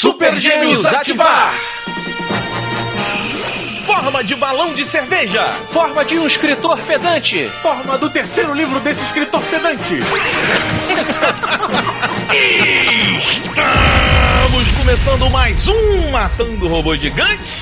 [0.00, 1.52] Super Gêmeos ativar!
[3.84, 5.52] Forma de balão de cerveja.
[5.68, 7.46] Forma de um escritor pedante.
[7.60, 10.00] Forma do terceiro livro desse escritor pedante.
[13.42, 17.52] Estamos começando mais um Matando Robô Gigante.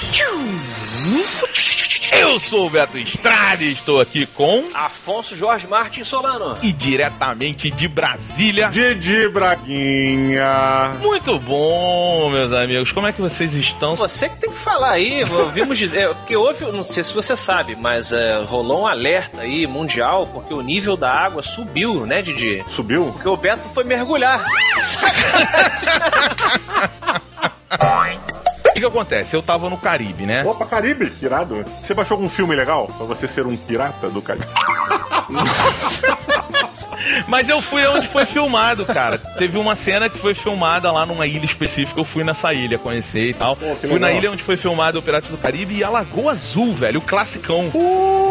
[2.12, 6.59] Eu sou o Beto Estrada e estou aqui com Afonso Jorge Martin Solano.
[6.62, 8.68] e diretamente de Brasília.
[8.68, 10.96] Didi Braguinha.
[11.00, 12.92] Muito bom, meus amigos.
[12.92, 13.95] Como é que vocês estão?
[13.97, 17.77] Você que tem que falar aí, ouvimos dizer, porque houve, não sei se você sabe,
[17.77, 22.64] mas é, rolou um alerta aí mundial, porque o nível da água subiu, né, Didi?
[22.69, 23.11] Subiu?
[23.12, 24.45] Porque o Beto foi mergulhar.
[26.98, 26.98] O
[28.78, 29.34] que, que acontece?
[29.34, 30.42] Eu tava no Caribe, né?
[30.45, 31.64] Opa, Caribe, irado.
[31.82, 34.46] Você baixou algum filme legal pra você ser um pirata do Caribe?
[37.27, 39.19] Mas eu fui onde foi filmado, cara.
[39.19, 41.98] Teve uma cena que foi filmada lá numa ilha específica.
[41.98, 43.56] Eu fui nessa ilha conhecer e tal.
[43.56, 44.22] Pô, fui na legal.
[44.22, 46.98] ilha onde foi filmado o Piratas do Caribe e a Lagoa Azul, velho.
[46.98, 47.70] O classicão.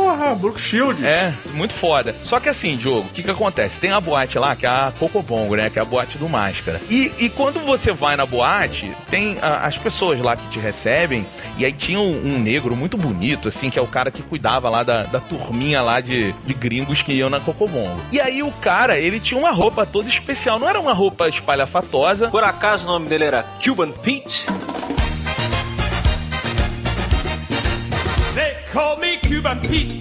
[0.07, 1.03] Porra, Brook Shields.
[1.03, 2.15] É, muito foda.
[2.23, 3.77] Só que assim, Diogo, o que que acontece?
[3.77, 5.69] Tem a boate lá, que é a Cocobongo, né?
[5.69, 6.79] Que é a boate do Máscara.
[6.89, 11.25] E, e quando você vai na boate, tem ah, as pessoas lá que te recebem,
[11.57, 14.69] e aí tinha um, um negro muito bonito, assim, que é o cara que cuidava
[14.69, 17.99] lá da, da turminha lá de, de gringos que iam na Cocobongo.
[18.09, 22.29] E aí o cara, ele tinha uma roupa toda especial, não era uma roupa espalhafatosa,
[22.29, 24.45] Por acaso o nome dele era Cuban Pete?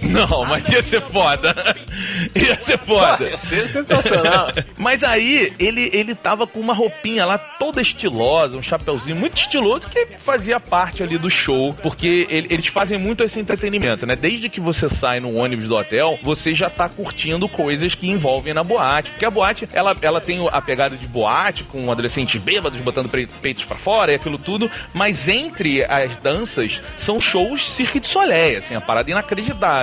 [0.08, 1.54] Não, mas ia ser foda.
[2.34, 3.28] ia ser foda.
[3.30, 4.48] Ia ser sensacional.
[4.76, 9.88] Mas aí, ele, ele tava com uma roupinha lá toda estilosa, um chapeuzinho muito estiloso
[9.88, 14.16] que fazia parte ali do show, porque ele- eles fazem muito esse entretenimento, né?
[14.16, 18.54] Desde que você sai no ônibus do hotel, você já tá curtindo coisas que envolvem
[18.54, 19.10] na boate.
[19.10, 23.64] Porque a boate, ela, ela tem a pegada de boate, com adolescentes bêbados botando peitos
[23.64, 28.74] pra fora e aquilo tudo, mas entre as danças são shows Cirque du Soleil, assim,
[28.74, 29.25] a parada inacreditável.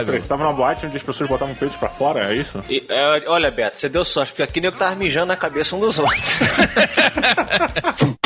[0.05, 2.63] Peraí, você tava numa boate onde as pessoas botavam peitos pra fora, é isso?
[2.69, 5.79] E, é, olha, Beto, você deu sorte, porque aqui nego tava mijando na cabeça um
[5.79, 6.37] dos outros.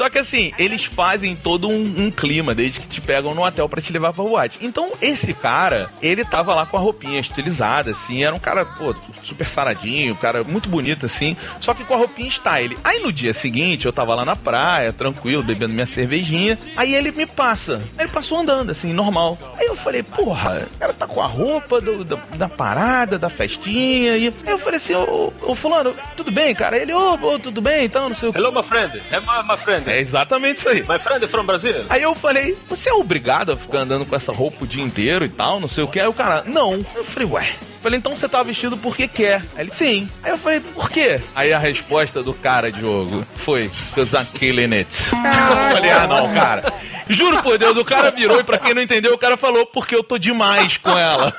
[0.00, 3.68] Só que assim, eles fazem todo um, um clima desde que te pegam no hotel
[3.68, 4.56] pra te levar pra boate.
[4.62, 8.94] Então, esse cara, ele tava lá com a roupinha estilizada, assim, era um cara, pô,
[9.22, 12.78] super saradinho, um cara muito bonito, assim, só que com a roupinha style.
[12.82, 17.12] Aí no dia seguinte, eu tava lá na praia, tranquilo, bebendo minha cervejinha, aí ele
[17.12, 17.82] me passa.
[17.98, 19.36] Ele passou andando, assim, normal.
[19.58, 23.28] Aí eu falei, porra, o cara tá com a roupa do- da, da parada, da
[23.28, 26.78] festinha, e aí eu falei assim, ô, ô fulano, tudo bem, cara?
[26.78, 28.38] Ele, ô, ô, tudo bem, então, não sei o que.
[28.38, 29.02] Hello, my friend.
[29.10, 29.89] É my, my friend.
[29.90, 30.82] É exatamente isso aí.
[30.88, 31.84] My friend from Brazil.
[31.88, 35.24] Aí eu falei, você é obrigado a ficar andando com essa roupa o dia inteiro
[35.24, 35.98] e tal, não sei o que.
[35.98, 36.84] Aí o cara, não.
[36.94, 37.48] Eu falei, ué.
[37.82, 39.42] Falei, então você tá vestido porque quer.
[39.56, 40.08] Aí ele, sim.
[40.22, 41.18] Aí eu falei, por quê?
[41.34, 44.88] Aí a resposta do cara, Diogo, foi, because I'm killing it.
[45.12, 46.72] Eu falei, ah não, cara.
[47.08, 49.96] Juro por Deus, o cara virou e pra quem não entendeu, o cara falou, porque
[49.96, 51.34] eu tô demais com ela.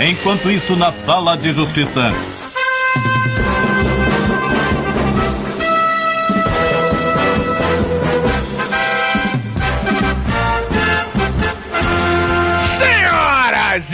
[0.00, 2.12] Enquanto isso, na sala de justiça.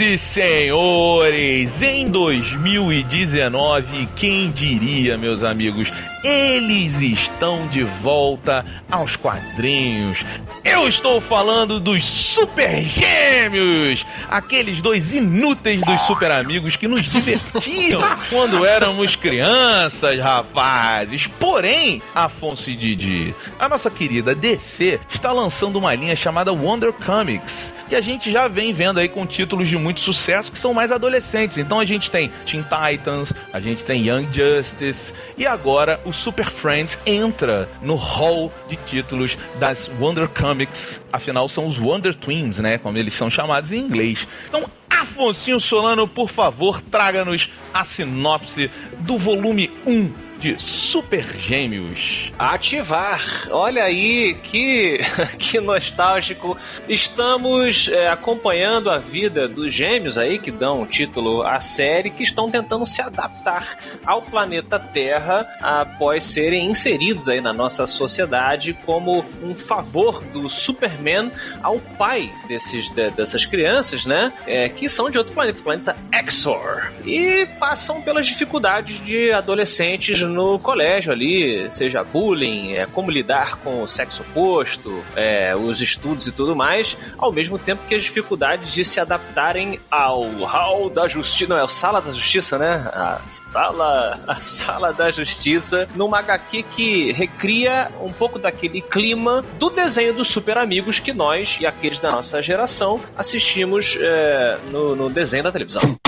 [0.01, 5.91] E senhores, em 2019, quem diria, meus amigos,
[6.23, 10.23] eles estão de volta aos quadrinhos.
[10.63, 18.01] Eu estou falando dos Super Gêmeos, aqueles dois inúteis dos super amigos que nos divertiam
[18.29, 21.25] quando éramos crianças, rapazes.
[21.25, 27.73] Porém, Afonso e Didi, a nossa querida DC está lançando uma linha chamada Wonder Comics,
[27.89, 30.91] que a gente já vem vendo aí com títulos de muito sucesso que são mais
[30.91, 31.57] adolescentes.
[31.57, 36.49] Então a gente tem Teen Titans, a gente tem Young Justice e agora o Super
[36.49, 41.01] Friends entra no hall de títulos das Wonder Comics.
[41.11, 42.77] Afinal, são os Wonder Twins, né?
[42.77, 44.27] Como eles são chamados em inglês.
[44.47, 48.69] Então, Afonso Solano, por favor, traga-nos a sinopse
[48.99, 52.31] do volume 1 de Super Gêmeos.
[52.37, 53.47] Ativar.
[53.51, 54.99] Olha aí que,
[55.37, 56.57] que nostálgico.
[56.89, 62.23] Estamos é, acompanhando a vida dos gêmeos aí que dão o título à série, que
[62.23, 69.23] estão tentando se adaptar ao planeta Terra após serem inseridos aí na nossa sociedade como
[69.43, 74.33] um favor do Superman ao pai desses, de- dessas crianças, né?
[74.47, 76.91] É, que são de outro planeta, o planeta Exor.
[77.05, 83.83] E passam pelas dificuldades de adolescentes no colégio ali, seja bullying, é, como lidar com
[83.83, 88.73] o sexo oposto, é, os estudos e tudo mais, ao mesmo tempo que as dificuldades
[88.73, 92.89] de se adaptarem ao hall da justiça, não é o sala da justiça, né?
[92.93, 99.69] A sala, a sala da justiça, numa HQ que recria um pouco daquele clima do
[99.69, 105.09] desenho dos super amigos que nós e aqueles da nossa geração assistimos é, no, no
[105.09, 106.00] desenho da televisão.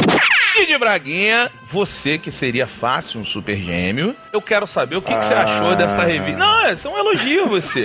[0.73, 5.23] De Braguinha, você que seria fácil um super gêmeo, eu quero saber o que, que
[5.23, 6.39] você achou dessa revista.
[6.39, 7.83] Não, é só um elogio você.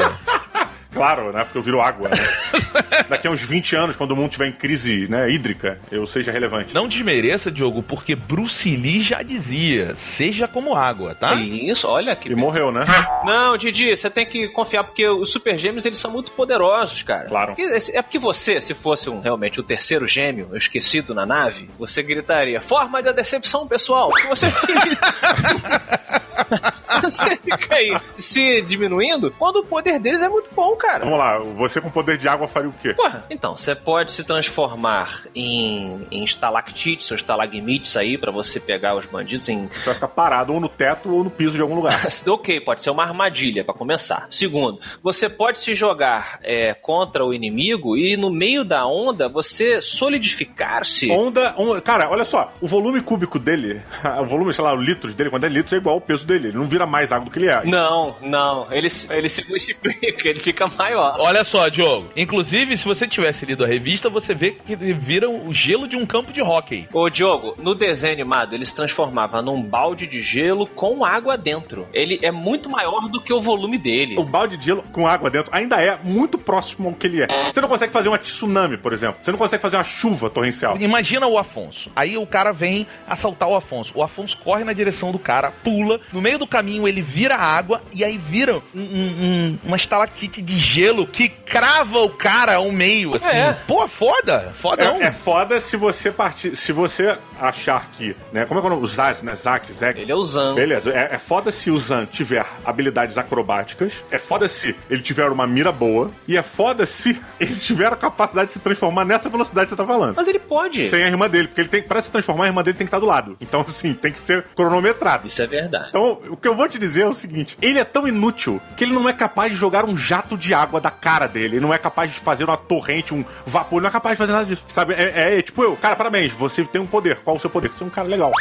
[0.92, 1.44] Claro, né?
[1.44, 2.16] Porque eu viro água, né?
[3.08, 6.32] Daqui a uns 20 anos, quando o mundo estiver em crise né, hídrica, eu seja
[6.32, 6.74] relevante.
[6.74, 11.34] Não desmereça, Diogo, porque Bruce Lee já dizia: seja como água, tá?
[11.34, 12.30] Isso, olha que.
[12.30, 12.84] E morreu, né?
[13.24, 17.26] Não, Didi, você tem que confiar, porque os super gêmeos eles são muito poderosos, cara.
[17.28, 17.54] Claro.
[17.54, 22.02] Porque- é porque você, se fosse um, realmente o terceiro gêmeo esquecido na nave, você
[22.02, 24.10] gritaria: Forma da decepção, pessoal!
[24.10, 25.00] Porque você fez.
[27.02, 31.04] você fica aí se diminuindo quando o poder deles é muito bom, cara.
[31.04, 32.94] Vamos lá, você com poder de água faria o quê?
[32.94, 38.94] Porra, então, você pode se transformar em, em estalactites ou estalagmites aí pra você pegar
[38.96, 41.74] os bandidos em Você vai ficar parado ou no teto ou no piso de algum
[41.74, 42.06] lugar.
[42.38, 44.26] Ok, pode ser uma armadilha pra começar.
[44.30, 49.80] Segundo, você pode se jogar é, contra o inimigo e no meio da onda você
[49.82, 51.10] solidificar-se.
[51.10, 53.80] Onda, onda- Cara, olha só, o volume cúbico dele,
[54.20, 56.48] o volume, sei lá, o litros dele, quando é litros, é igual ao peso dele.
[56.48, 57.64] Ele não vira mais água do que ele é.
[57.64, 61.16] Não, não, ele, se- ele se multiplica, ele fica maior.
[61.18, 62.08] Olha só, Diogo.
[62.16, 66.04] Inclusive, se você tivesse lido a revista, você vê que viram o gelo de um
[66.06, 66.86] campo de hóquei.
[66.92, 71.86] Ô Diogo, no desenho animado ele se transformava num balde de gelo com água dentro.
[71.92, 74.16] Ele é muito maior do que o volume dele.
[74.18, 77.52] O balde de gelo com água dentro ainda é muito próximo ao que ele é.
[77.52, 79.18] Você não consegue fazer uma tsunami, por exemplo.
[79.22, 80.76] Você não consegue fazer uma chuva torrencial.
[80.78, 81.90] Imagina o Afonso.
[81.94, 83.92] Aí o cara vem assaltar o Afonso.
[83.94, 86.00] O Afonso corre na direção do cara, pula.
[86.12, 90.42] No meio do caminho ele vira água e aí vira um- um- um- uma estalactite
[90.42, 93.26] de gelo que crava o cara ao meio, assim.
[93.26, 93.56] É.
[93.66, 94.52] Pô, foda.
[94.60, 94.96] Fodão.
[95.00, 96.56] É, é foda se você partir.
[96.56, 98.16] Se você achar que.
[98.32, 98.84] Né, como é que é o nome?
[98.84, 99.34] O Zaz, né?
[99.34, 100.00] Zack, Zack.
[100.00, 100.54] Ele é o Zan.
[100.54, 105.28] Beleza, é, é foda se o Zan tiver habilidades acrobáticas, é foda se ele tiver
[105.30, 109.28] uma mira boa, e é foda se ele tiver a capacidade de se transformar nessa
[109.28, 110.16] velocidade que você tá falando.
[110.16, 110.88] Mas ele pode.
[110.88, 112.88] Sem a irmã dele, porque ele tem, pra se transformar, a irmã dele tem que
[112.88, 113.36] estar do lado.
[113.40, 115.26] Então, assim, tem que ser cronometrado.
[115.26, 115.88] Isso é verdade.
[115.88, 118.84] Então, o que eu vou te dizer é o seguinte: ele é tão inútil que
[118.84, 121.56] ele não é capaz de jogar um jato de água da cara dele.
[121.56, 123.78] Ele não é capaz de fazer uma torrente, um vapor.
[123.78, 124.64] Ele não é capaz de fazer nada disso.
[124.68, 124.94] Sabe?
[124.94, 127.16] É, é tipo eu, cara, parabéns, você tem um poder.
[127.28, 127.70] Qual o seu poder?
[127.70, 128.32] Você é um cara legal.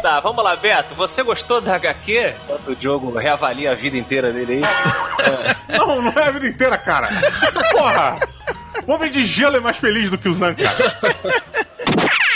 [0.00, 0.96] Tá, vamos lá, Beto.
[0.96, 2.34] Você gostou da HQ?
[2.42, 4.62] Enquanto o Diogo reavalia a vida inteira dele aí.
[5.78, 7.08] Não, não é a vida inteira, cara.
[7.70, 8.18] Porra!
[8.84, 10.96] O Homem de Gelo é mais feliz do que o Zan, cara.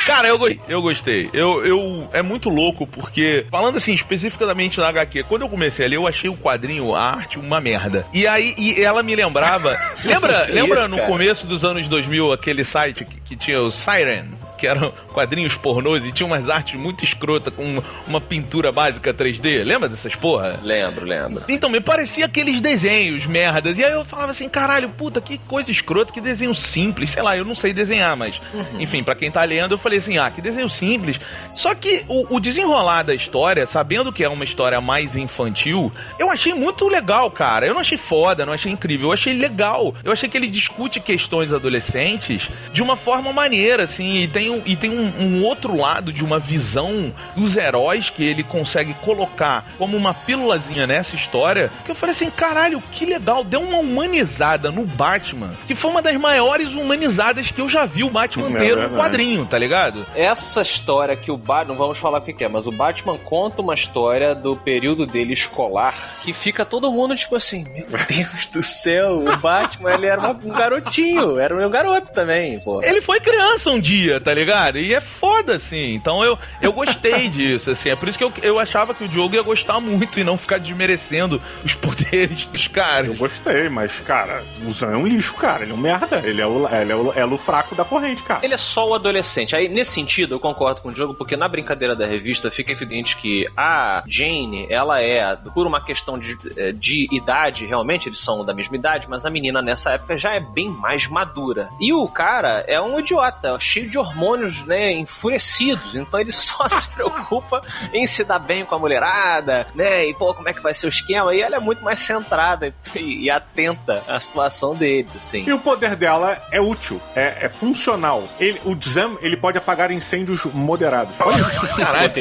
[0.06, 0.38] Cara, eu,
[0.68, 1.28] eu gostei.
[1.32, 5.88] Eu, eu é muito louco porque falando assim especificamente da HQ, quando eu comecei a
[5.88, 8.06] ler, eu achei o quadrinho, a arte uma merda.
[8.14, 11.08] E aí e ela me lembrava, lembra, Que lembra isso, no cara?
[11.08, 16.04] começo dos anos 2000 aquele site que, que tinha o Siren, que eram quadrinhos pornôs
[16.04, 19.64] e tinha umas artes muito escrota com uma, uma pintura básica 3D.
[19.64, 20.58] Lembra dessas porra?
[20.62, 21.44] Lembro, lembro.
[21.48, 23.76] Então, me parecia aqueles desenhos, merdas.
[23.78, 27.10] E aí eu falava assim, caralho, puta, que coisa escrota, que desenho simples.
[27.10, 28.40] Sei lá, eu não sei desenhar, mas.
[28.78, 31.19] Enfim, pra quem tá lendo, eu falei assim, ah, que desenho simples.
[31.54, 36.31] Só que o, o desenrolar da história, sabendo que é uma história mais infantil, eu
[36.31, 37.66] achei muito legal, cara.
[37.66, 39.94] Eu não achei foda, não achei incrível, eu achei legal.
[40.04, 44.62] Eu achei que ele discute questões adolescentes de uma forma maneira, assim, e tem, um,
[44.64, 49.64] e tem um, um outro lado de uma visão dos heróis que ele consegue colocar
[49.78, 54.70] como uma pílulazinha nessa história, que eu falei assim, caralho, que legal, deu uma humanizada
[54.70, 58.50] no Batman, que foi uma das maiores humanizadas que eu já vi o Batman É
[58.50, 59.00] inteiro no verdade.
[59.00, 59.86] quadrinho, tá ligado?
[60.14, 63.62] Essa história que o Batman, não vamos falar o que é, mas o Batman conta
[63.62, 68.62] uma história do período dele escolar que fica todo mundo tipo assim, meu Deus do
[68.62, 72.83] céu, o Batman ele era um garotinho, era um garoto também, pô.
[72.83, 74.78] Ele foi criança um dia, tá ligado?
[74.78, 75.95] E é foda, assim.
[75.95, 77.90] Então eu, eu gostei disso, assim.
[77.90, 80.37] É por isso que eu, eu achava que o Diogo ia gostar muito e não
[80.38, 83.16] ficar desmerecendo os poderes dos Eu caras.
[83.19, 85.62] gostei, mas, cara, o Zan é um lixo, cara.
[85.62, 86.21] Ele é um merda.
[86.25, 88.40] Ele é o, ele é o elo fraco da corrente, cara.
[88.43, 89.55] Ele é só o adolescente.
[89.55, 93.14] Aí, nesse sentido, eu concordo com o Diogo, porque na brincadeira da revista fica evidente
[93.18, 98.42] que a Jane, ela é, por uma questão de, eh, de idade, realmente eles são
[98.42, 101.68] da mesma idade, mas a menina nessa época já é bem mais madura.
[101.78, 105.95] E o cara é um idiota, cheio de hormônios né, enfurecidos.
[105.95, 107.61] Então ele só se preocupa
[107.92, 110.06] em se dar bem com a mulherada, né?
[110.06, 111.35] E pô, como é que vai ser o esquema?
[111.35, 115.45] E ela é muito mais centrada e, e atenta à situação deles, assim.
[115.47, 118.25] E o poder dela é útil, é, é funcional.
[118.40, 121.12] Ele, o Zam, ele pode apagar incêndios moderados.
[121.20, 121.66] Olha isso.
[121.76, 122.12] Caralho,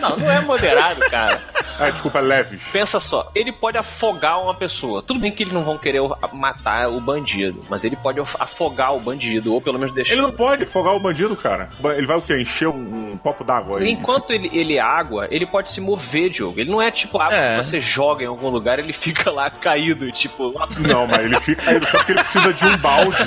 [0.00, 1.40] Não, não é moderado, cara.
[1.78, 2.62] Ah, desculpa, leves.
[2.72, 5.02] Pensa só, ele pode afogar uma pessoa.
[5.02, 6.00] Tudo bem que eles não vão querer
[6.32, 10.12] matar o bandido, mas ele pode afogar o bandido, ou pelo menos deixar.
[10.12, 11.68] Ele não pode afogar o bandido, cara.
[11.96, 12.38] Ele vai o quê?
[12.40, 13.90] Encher um, um copo d'água aí.
[13.90, 16.60] Enquanto ele, ele é água, ele pode se mover, Diogo.
[16.60, 17.56] Ele não é tipo água É.
[17.58, 20.52] que você joga em algum lugar, ele fica lá caído, tipo.
[20.78, 23.22] Não, mas ele fica aí porque ele precisa de um balde.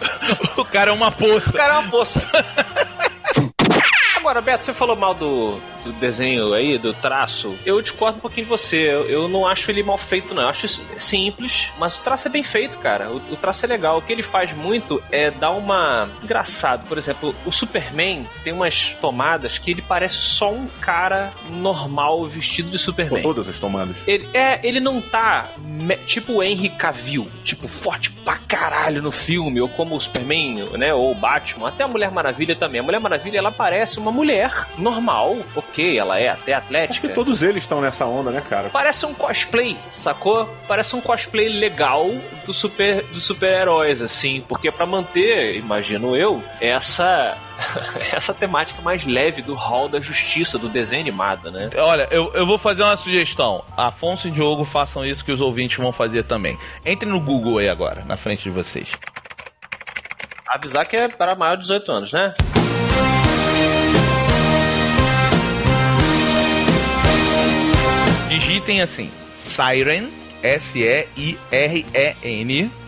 [0.56, 1.50] o cara é uma poça.
[1.50, 2.20] O cara é uma poça.
[4.30, 7.54] Agora, Beto, você falou mal do, do desenho aí, do traço.
[7.64, 8.76] Eu discordo um pouquinho de você.
[8.76, 10.42] Eu, eu não acho ele mal feito, não.
[10.42, 10.66] Eu acho
[10.98, 13.10] simples, mas o traço é bem feito, cara.
[13.10, 13.98] O, o traço é legal.
[13.98, 16.08] O que ele faz muito é dar uma.
[16.22, 16.86] Engraçado.
[16.86, 22.66] Por exemplo, o Superman tem umas tomadas que ele parece só um cara normal vestido
[22.70, 23.22] de Com Superman.
[23.22, 23.96] todas as tomadas.
[24.06, 29.12] Ele, é, ele não tá me- tipo o Henry Cavill, tipo, forte pra caralho no
[29.12, 32.80] filme, ou como o Superman, né, ou o Batman, até a Mulher Maravilha também.
[32.80, 35.36] A Mulher Maravilha, ela parece uma mulher normal,
[35.70, 37.08] ok, ela é até Acho atlética.
[37.08, 38.68] que todos eles estão nessa onda, né, cara?
[38.70, 40.48] Parece um cosplay, sacou?
[40.66, 42.10] Parece um cosplay legal
[42.44, 47.36] do super dos super-heróis, assim, porque é pra manter, imagino eu, essa
[48.12, 51.70] essa temática mais leve do hall da justiça, do desenho animado, né?
[51.76, 53.64] Olha, eu, eu vou fazer uma sugestão.
[53.76, 56.58] Afonso e Diogo façam isso que os ouvintes vão fazer também.
[56.84, 58.90] Entre no Google aí agora, na frente de vocês.
[60.48, 62.34] Avisar que é para maior de 18 anos, né?
[68.30, 70.08] Digitem assim: Siren,
[70.40, 71.40] S-E-I-R-E-N,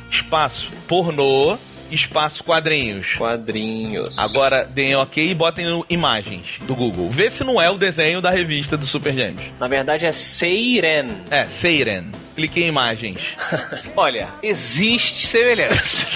[0.08, 1.58] espaço pornô,
[1.90, 3.14] espaço quadrinhos.
[3.14, 4.16] Quadrinhos.
[4.20, 7.10] Agora deem ok e botem no imagens do Google.
[7.10, 9.42] Vê se não é o desenho da revista do Super Gêmeos.
[9.58, 11.08] Na verdade é Seiren.
[11.28, 12.04] É, Seiren.
[12.36, 13.18] Clique em imagens.
[13.96, 16.06] Olha, existe semelhança.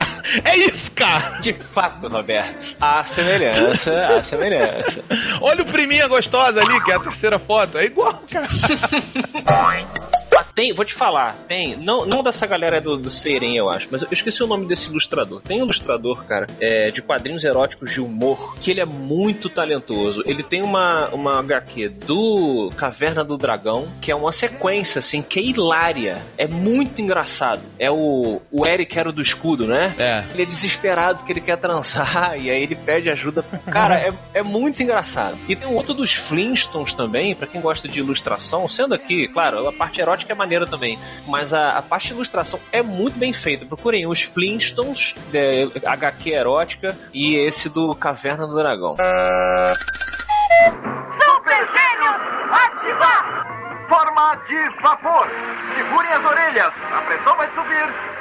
[0.44, 1.38] é isso, cara!
[1.40, 2.76] De fato, Roberto.
[2.80, 5.04] Há semelhança, há semelhança.
[5.40, 7.78] Olha o priminha gostosa ali, que é a terceira foto.
[7.78, 8.48] É igual, cara.
[10.34, 11.76] Mas tem, vou te falar, tem.
[11.76, 14.88] Não, não dessa galera do, do Seiren, eu acho, mas eu esqueci o nome desse
[14.88, 15.40] ilustrador.
[15.40, 20.24] Tem um ilustrador, cara, é, de quadrinhos eróticos de humor, que ele é muito talentoso.
[20.26, 25.38] Ele tem uma, uma HQ do Caverna do Dragão, que é uma sequência, assim, que
[25.38, 26.20] é hilária.
[26.36, 27.62] É muito engraçado.
[27.78, 29.94] É o, o Eric era do escudo, né?
[29.96, 30.24] É.
[30.32, 33.44] Ele é desesperado que ele quer transar e aí ele pede ajuda.
[33.70, 35.36] Cara, é, é muito engraçado.
[35.48, 39.68] E tem um outro dos Flintstones também, pra quem gosta de ilustração, sendo aqui, claro,
[39.68, 43.32] a parte erótica é maneira também, mas a, a parte de ilustração é muito bem
[43.32, 43.64] feita.
[43.64, 48.96] Procurem os Flintstones, é, HQ erótica, e esse do Caverna do Dragão.
[48.96, 49.94] Super!
[53.88, 55.28] Forma de vapor.
[55.76, 56.72] Segurem as orelhas.
[56.90, 58.13] A pressão vai subir.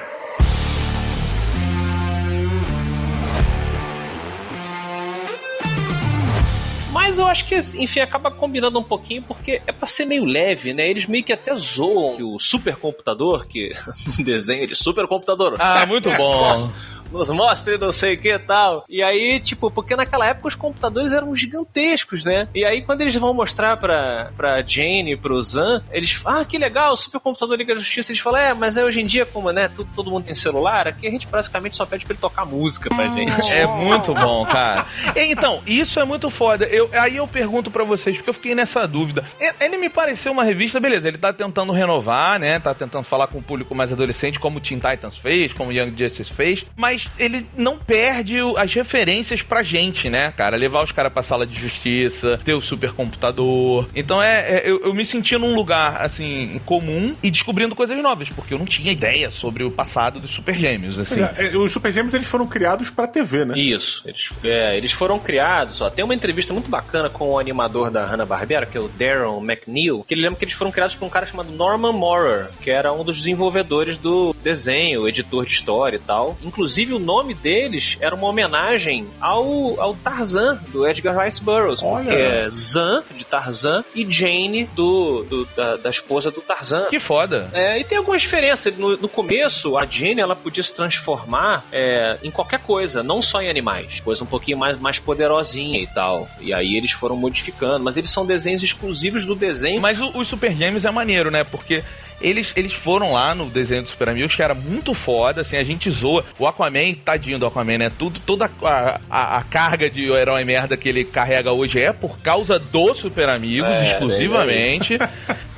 [6.93, 10.73] Mas eu acho que, enfim, acaba combinando um pouquinho porque é pra ser meio leve,
[10.73, 10.87] né?
[10.87, 13.73] Eles meio que até zoam que o supercomputador, que
[14.23, 15.55] desenho de supercomputador.
[15.59, 16.71] Ah, muito bom.
[17.13, 18.85] Nos mostre não sei o que e tal.
[18.89, 22.47] E aí, tipo, porque naquela época os computadores eram gigantescos, né?
[22.53, 26.57] E aí, quando eles vão mostrar pra, pra Jane e pro Zan, eles ah, que
[26.57, 28.11] legal, supercomputador Liga da Justiça.
[28.11, 30.87] Eles falam, é, mas é hoje em dia, como, né, todo, todo mundo tem celular,
[30.87, 33.51] aqui a gente basicamente só pede pra ele tocar música pra gente.
[33.51, 34.85] É muito bom, cara.
[35.15, 36.65] Então, isso é muito foda.
[36.65, 39.23] Eu, aí eu pergunto pra vocês, porque eu fiquei nessa dúvida.
[39.59, 42.59] Ele me pareceu uma revista, beleza, ele tá tentando renovar, né?
[42.59, 45.73] Tá tentando falar com o público mais adolescente, como o Teen Titans fez, como o
[45.73, 50.55] Young Justice fez, mas ele não perde as referências pra gente, né, cara?
[50.57, 53.87] Levar os caras pra sala de justiça, ter o supercomputador.
[53.95, 58.29] Então é, é- eu, eu me senti num lugar, assim, comum e descobrindo coisas novas,
[58.29, 61.21] porque eu não tinha ideia sobre o passado dos super gêmeos, assim.
[61.21, 63.57] É, é, Os Super Gêmeos eles foram criados pra TV, né?
[63.57, 65.89] Isso, eles, é, eles foram criados, ó.
[65.89, 70.03] Tem uma entrevista muito bacana com o animador da Hanna-Barbera, que é o Darren McNeil,
[70.07, 72.91] que ele lembra que eles foram criados por um cara chamado Norman Maurer, que era
[72.93, 76.37] um dos desenvolvedores do desenho, editor de história e tal.
[76.43, 82.03] Inclusive, o nome deles era uma homenagem ao, ao Tarzan, do Edgar Rice Burroughs, Olha.
[82.05, 86.85] porque é Zan, de Tarzan, e Jane, do, do- da, da esposa do Tarzan.
[86.89, 87.49] Que foda.
[87.53, 88.75] É, e tem algumas diferenças.
[88.77, 93.41] No, no começo, a Jane ela podia se transformar é, em qualquer coisa, não só
[93.41, 93.99] em animais.
[94.01, 96.27] Coisa um pouquinho mais, mais poderosinha e tal.
[96.39, 97.83] E aí eles foram modificando.
[97.83, 99.81] Mas eles são desenhos exclusivos do desenho.
[99.81, 101.43] Mas o- os Super Gêmeos é maneiro, né?
[101.43, 101.83] Porque
[102.23, 105.63] eles, eles foram lá no desenho do Super Amigos, que era muito foda, assim, a
[105.63, 106.23] gente zoa.
[106.39, 107.91] O Aquaman, tadinho do Aquaman, né?
[107.99, 112.19] Tudo, toda a, a, a carga de herói merda que ele carrega hoje é por
[112.19, 114.97] causa do Super Amigos, É, exclusivamente.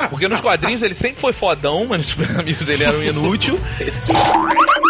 [0.10, 3.60] Porque nos quadrinhos ele sempre foi fodão, mas nos Super Amigos ele era um inútil.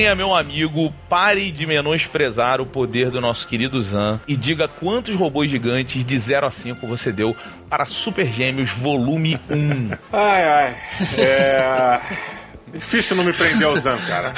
[0.00, 5.14] Braguinha, meu amigo, pare de menosprezar o poder do nosso querido Zan e diga quantos
[5.14, 7.36] robôs gigantes de 0 a 5 você deu
[7.68, 9.90] para Super Gêmeos Volume 1.
[10.10, 10.76] Ai, ai.
[11.18, 12.00] É.
[12.72, 14.32] Difícil não me prender ao Zan, cara.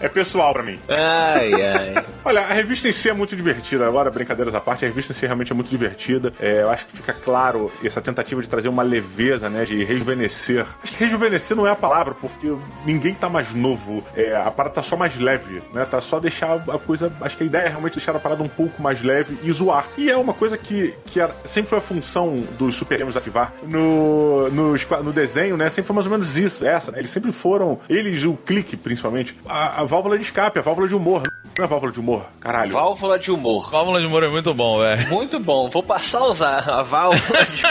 [0.00, 0.78] É pessoal pra mim.
[0.88, 2.04] Ai, ai.
[2.24, 3.86] Olha, a revista em si é muito divertida.
[3.86, 6.32] Agora, brincadeiras à parte, a revista em si realmente é muito divertida.
[6.40, 9.64] É, eu acho que fica claro essa tentativa de trazer uma leveza, né?
[9.64, 10.66] De rejuvenescer.
[10.82, 12.52] Acho que rejuvenescer não é a palavra, porque
[12.84, 14.04] ninguém tá mais novo.
[14.16, 15.84] É, a parada tá só mais leve, né?
[15.84, 17.12] Tá só deixar a coisa.
[17.20, 19.86] Acho que a ideia é realmente deixar a parada um pouco mais leve e zoar.
[19.96, 23.52] E é uma coisa que, que era- sempre foi a função dos Super Gêmeos ativar
[23.62, 25.68] no, no, no desenho, né?
[25.70, 26.98] Sempre foi mais ou menos isso, essa, né?
[26.98, 27.80] Eles sempre foram.
[27.88, 31.22] Eles, o clique, principalmente, a, a válvula de escape, a válvula de humor.
[31.58, 32.72] Não é válvula de humor, caralho.
[32.72, 33.68] Válvula de humor.
[33.68, 35.08] Fórmula de humor é muito bom, velho.
[35.08, 35.68] Muito bom.
[35.68, 37.62] Vou passar a usar a válvula de...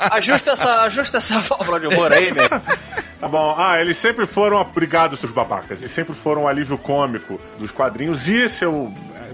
[0.16, 2.48] ajusta, essa, ajusta essa válvula de humor aí, meu.
[2.48, 3.54] Tá bom.
[3.58, 4.58] Ah, eles sempre foram.
[4.58, 5.80] Obrigado, seus babacas.
[5.80, 8.26] Eles sempre foram um alívio cômico dos quadrinhos.
[8.26, 8.90] E esse é o.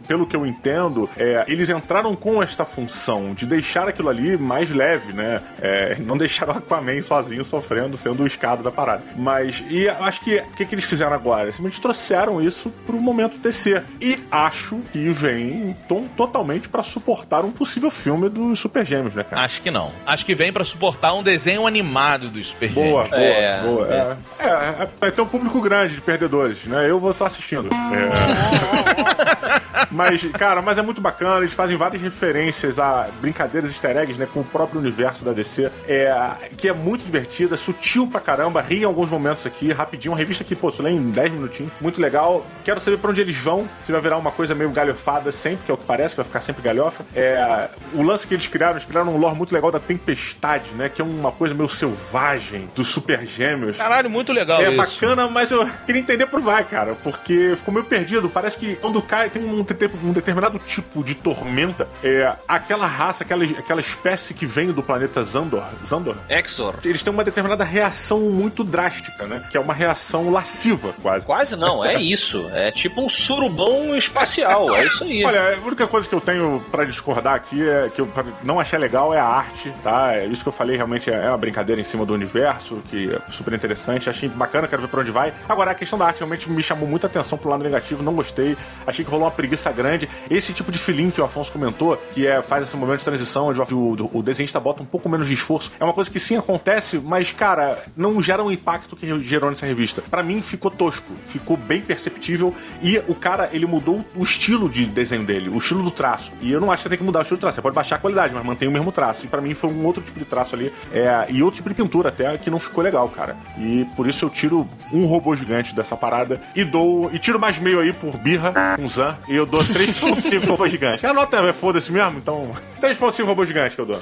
[0.09, 4.71] Pelo que eu entendo, é, eles entraram com esta função de deixar aquilo ali mais
[4.71, 5.41] leve, né?
[5.61, 9.03] É, não deixar o Aquaman sozinho sofrendo, sendo o escado da parada.
[9.17, 11.43] Mas, e acho que o que, que eles fizeram agora?
[11.43, 13.83] Eles simplesmente trouxeram isso pro momento DC.
[14.01, 19.23] E acho que vem tom, totalmente pra suportar um possível filme dos Super Gêmeos, né,
[19.25, 19.43] cara?
[19.43, 19.93] Acho que não.
[20.07, 23.11] Acho que vem pra suportar um desenho animado dos Super Boa, Gêmeos.
[23.11, 23.89] boa, É, boa.
[23.89, 24.49] É, é,
[24.83, 26.89] é, vai ter um público grande de perdedores, né?
[26.89, 27.69] Eu vou estar assistindo.
[27.73, 29.58] É.
[29.91, 31.39] mas, cara, mas é muito bacana.
[31.39, 34.27] Eles fazem várias referências a brincadeiras easter eggs, né?
[34.33, 35.71] Com o próprio universo da DC.
[35.87, 36.15] É,
[36.57, 38.61] que é muito divertida, sutil pra caramba.
[38.61, 40.13] Ri em alguns momentos aqui, rapidinho.
[40.13, 41.73] Uma revista que, pô, você lê em 10 minutinhos.
[41.81, 42.47] Muito legal.
[42.65, 43.69] Quero saber pra onde eles vão.
[43.85, 46.27] Se vai virar uma coisa meio galhofada sempre, que é o que parece, que vai
[46.27, 47.05] ficar sempre galhofa.
[47.15, 50.89] É, o lance que eles criaram, eles criaram um lore muito legal da Tempestade, né?
[50.89, 53.77] Que é uma coisa meio selvagem dos super gêmeos.
[53.77, 54.77] Caralho, muito legal É isso.
[54.77, 58.29] bacana, mas eu queria entender por vai, cara, porque ficou meio perdido.
[58.29, 59.65] Parece que quando cai, tem um,
[60.05, 65.23] um determinado tipo de tormenta, é aquela raça, aquela, aquela espécie que vem do planeta
[65.25, 66.75] Zandor, Zandor, Exor.
[66.85, 69.43] eles têm uma determinada reação muito drástica, né?
[69.51, 71.27] Que é uma reação lasciva, quase.
[71.27, 72.49] Quase não, é isso.
[72.53, 74.75] É tipo um surubão espacial.
[74.75, 75.25] É isso aí.
[75.25, 78.09] Olha, a única coisa que eu tenho pra discordar aqui é que eu
[78.43, 80.15] não achei legal é a arte, tá?
[80.15, 83.31] É isso que eu falei realmente é uma brincadeira em cima do universo, que é
[83.31, 84.09] super interessante.
[84.09, 85.33] Achei bacana, quero ver pra onde vai.
[85.49, 88.57] Agora, a questão da arte realmente me chamou muita atenção pro lado negativo, não gostei.
[88.87, 90.09] Achei que rolou uma preguiça grande.
[90.31, 93.49] Esse tipo de feeling que o Afonso comentou, que é faz esse momento de transição,
[93.49, 96.37] onde o, o desenhista bota um pouco menos de esforço, é uma coisa que sim
[96.37, 100.03] acontece, mas, cara, não gera um impacto que gerou nessa revista.
[100.03, 104.87] Pra mim, ficou tosco, ficou bem perceptível e o cara, ele mudou o estilo de
[104.87, 106.33] desenho dele, o estilo do traço.
[106.41, 107.97] E eu não acho que tem que mudar o estilo do traço, você pode baixar
[107.97, 109.27] a qualidade, mas mantém o mesmo traço.
[109.27, 111.75] E pra mim foi um outro tipo de traço ali, é, e outro tipo de
[111.75, 113.37] pintura até, que não ficou legal, cara.
[113.59, 117.59] E por isso eu tiro um robô gigante dessa parada e dou, e tiro mais
[117.59, 121.07] meio aí por birra, com Zan, e eu dou 3.5 robô gigante.
[121.07, 124.01] A nota é foda-se mesmo, então 3.5 robô gigante que eu dou.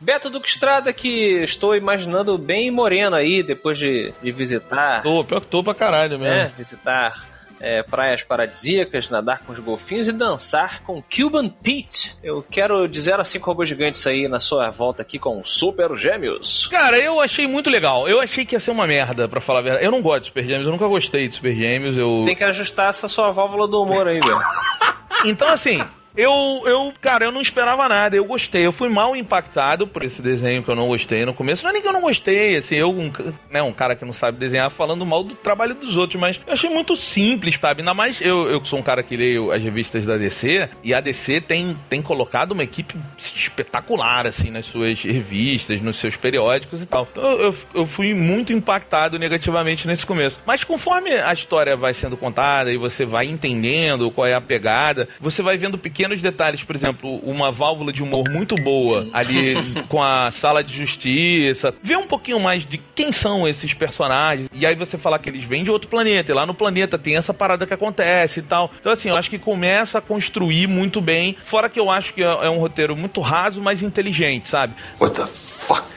[0.00, 5.02] Beto Duque Estrada, que estou imaginando bem moreno aí, depois de, de visitar.
[5.02, 6.34] Tô, pior que tô pra caralho mesmo.
[6.34, 7.26] né, visitar
[7.60, 12.16] é, praias paradisíacas, nadar com os golfinhos e dançar com Cuban Pete.
[12.22, 15.96] Eu quero de 0 a 5 robôs gigantes aí na sua volta aqui com Super
[15.96, 16.66] Gêmeos.
[16.68, 18.08] Cara, eu achei muito legal.
[18.08, 19.84] Eu achei que ia ser uma merda, pra falar a verdade.
[19.84, 21.96] Eu não gosto de Super Gêmeos, eu nunca gostei de Super Gêmeos.
[21.96, 22.22] Eu...
[22.24, 24.38] Tem que ajustar essa sua válvula do humor aí, velho.
[25.24, 25.82] Então, assim,
[26.18, 28.66] eu, eu, cara, eu não esperava nada, eu gostei.
[28.66, 31.62] Eu fui mal impactado por esse desenho que eu não gostei no começo.
[31.62, 33.12] Não é nem que eu não gostei, assim, eu, um,
[33.48, 36.52] né, um cara que não sabe desenhar falando mal do trabalho dos outros, mas eu
[36.52, 37.82] achei muito simples, sabe?
[37.82, 40.92] Ainda mais eu, eu que sou um cara que leio as revistas da DC, e
[40.92, 46.82] a DC tem, tem colocado uma equipe espetacular, assim, nas suas revistas, nos seus periódicos
[46.82, 47.06] e tal.
[47.12, 50.40] Então eu, eu fui muito impactado negativamente nesse começo.
[50.44, 55.08] Mas conforme a história vai sendo contada e você vai entendendo qual é a pegada,
[55.20, 59.54] você vai vendo pequenos detalhes, por exemplo, uma válvula de humor muito boa ali
[59.88, 61.74] com a sala de justiça.
[61.82, 64.48] Ver um pouquinho mais de quem são esses personagens.
[64.52, 66.32] E aí você falar que eles vêm de outro planeta.
[66.32, 68.70] E lá no planeta tem essa parada que acontece e tal.
[68.80, 71.36] Então, assim, eu acho que começa a construir muito bem.
[71.44, 74.74] Fora que eu acho que é é um roteiro muito raso, mas inteligente, sabe?
[75.00, 75.47] What the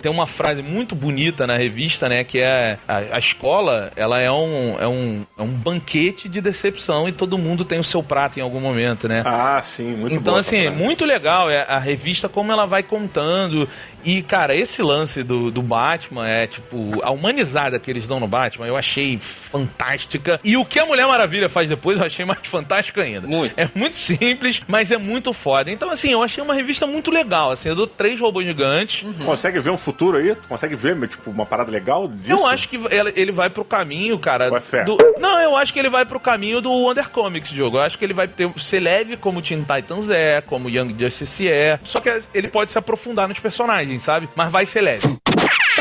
[0.01, 2.23] Tem uma frase muito bonita na revista, né?
[2.23, 7.07] Que é a, a escola, ela é um, é, um, é um banquete de decepção
[7.07, 9.23] e todo mundo tem o seu prato em algum momento, né?
[9.25, 13.67] Ah, sim, muito Então, assim, muito legal é a revista como ela vai contando.
[14.03, 18.27] E, cara, esse lance do, do Batman é, tipo, a humanizada que eles dão no
[18.27, 20.39] Batman, eu achei fantástica.
[20.43, 23.27] E o que a Mulher Maravilha faz depois, eu achei mais fantástico ainda.
[23.27, 23.53] Muito.
[23.57, 25.69] É muito simples, mas é muito foda.
[25.71, 27.51] Então, assim, eu achei uma revista muito legal.
[27.51, 29.05] Assim, eu dou três robôs gigantes.
[29.25, 30.33] Consegue ver um futuro aí?
[30.35, 32.31] Tu consegue ver, tipo, uma parada legal disso?
[32.31, 32.79] Eu acho que
[33.15, 34.49] ele vai pro caminho, cara.
[34.55, 34.83] É fé?
[34.83, 37.77] do- Não, eu acho que ele vai pro caminho do Wonder Comics, jogo.
[37.77, 41.47] Eu acho que ele vai ter, ser leve como Teen Titans é, como Young Justice
[41.47, 41.79] é.
[41.83, 44.29] Só que ele pode se aprofundar nos personagens, sabe?
[44.35, 45.20] Mas vai ser leve.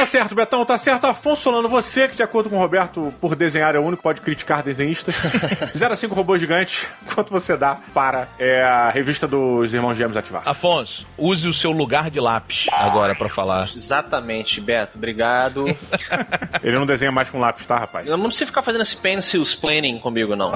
[0.01, 1.07] Tá certo, Betão, tá certo.
[1.07, 4.03] Afonso Solano, você que, de acordo com o Roberto, por desenhar é o único que
[4.03, 5.15] pode criticar desenhistas.
[5.77, 10.17] 0 a 5 robôs gigantes, quanto você dá para é, a revista dos Irmãos Gêmeos
[10.17, 10.41] ativar?
[10.47, 13.69] Afonso, use o seu lugar de lápis agora pra falar.
[13.77, 14.97] Exatamente, Beto.
[14.97, 15.67] Obrigado.
[16.65, 18.07] Ele não desenha mais com lápis, tá, rapaz?
[18.07, 20.53] Não precisa ficar fazendo esse pencil planning comigo, não.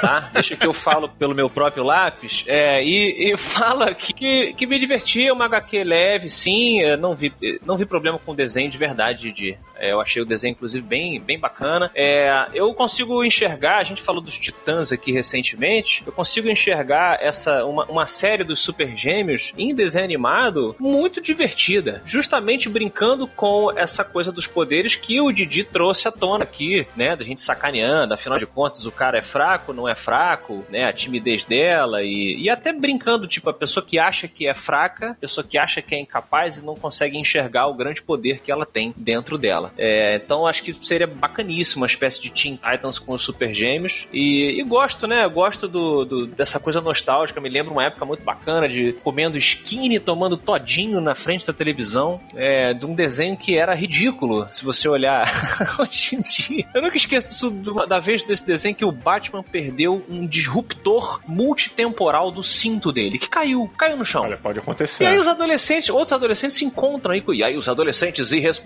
[0.00, 0.28] Tá?
[0.32, 2.42] Deixa que eu falo pelo meu próprio lápis.
[2.48, 6.82] É, e, e fala que, que, que me diverti, é uma HQ leve, sim.
[6.82, 9.58] é, Não vi, é, não vi problema com o desenho de verdade, Didi.
[9.78, 11.90] É, eu achei o desenho, inclusive, bem, bem bacana.
[11.94, 17.64] É, eu consigo enxergar, a gente falou dos Titãs aqui recentemente, eu consigo enxergar essa
[17.64, 22.02] uma, uma série dos Super Gêmeos em desenho animado muito divertida.
[22.04, 27.14] Justamente brincando com essa coisa dos poderes que o Didi trouxe à tona aqui, né?
[27.14, 30.86] Da gente sacaneando, afinal de contas, o cara é fraco, não é fraco, né?
[30.86, 35.10] A timidez dela e, e até brincando, tipo, a pessoa que acha que é fraca,
[35.10, 38.50] a pessoa que acha que é incapaz e não consegue enxergar o grande poder que
[38.50, 39.72] ela tem dentro dela.
[39.76, 44.06] É, então acho que seria bacaníssimo uma espécie de Teen Titans com os Super Gêmeos.
[44.12, 45.26] E, e gosto, né?
[45.28, 47.40] Gosto do, do- dessa coisa nostálgica.
[47.40, 52.20] Me lembro uma época muito bacana de comendo skinny, tomando todinho na frente da televisão,
[52.34, 55.24] é, de um desenho que era ridículo, se você olhar
[55.78, 56.68] hoje em dia.
[56.74, 62.30] Eu nunca esqueço do- da vez desse desenho que o Batman perdeu um disruptor multitemporal
[62.30, 64.22] do cinto dele, que caiu, caiu no chão.
[64.22, 65.04] Olha, pode acontecer.
[65.04, 68.57] E aí os adolescentes, outros adolescentes se encontram aí, com- e aí os adolescentes irresponsáveis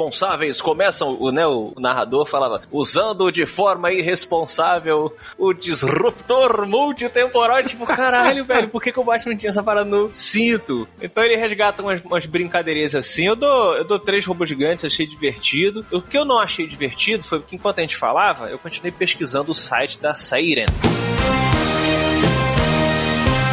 [0.61, 8.45] começam, o, né, o narrador falava, usando de forma irresponsável o disruptor multitemporal, tipo, caralho,
[8.45, 10.89] velho, por que, que o Batman tinha essa parada no cinto?
[11.01, 15.07] Então ele resgata umas, umas brincadeirinhas assim, eu dou, eu dou três robôs gigantes, achei
[15.07, 15.85] divertido.
[15.91, 19.53] O que eu não achei divertido foi que enquanto a gente falava, eu continuei pesquisando
[19.53, 20.67] o site da Siren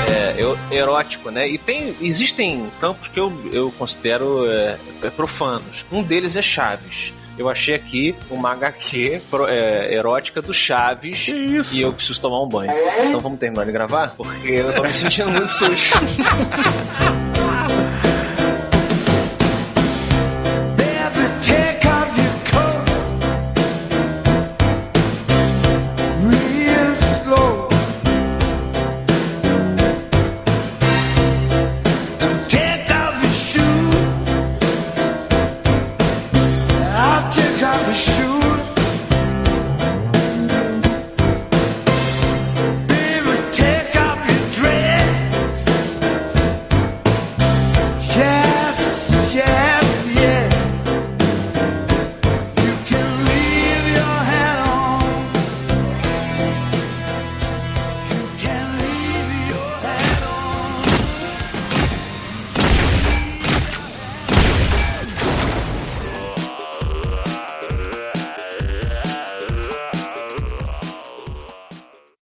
[0.10, 1.48] é, eu- erótico, né?
[1.48, 5.86] E tem, existem campos que eu, eu considero é, é, profanos.
[5.92, 7.14] Um deles é Chaves.
[7.38, 11.74] Eu achei aqui uma HQ pro- é, erótica do Chaves Que isso?
[11.74, 12.72] e eu preciso tomar um banho.
[13.08, 14.14] Então vamos terminar de gravar?
[14.18, 15.94] Porque eu tô me sentindo muito sujo.